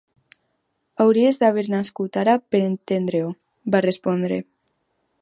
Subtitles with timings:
[1.05, 3.31] "Hauries d'haver nascut àrab per entendre-ho",
[3.77, 4.43] va respondre.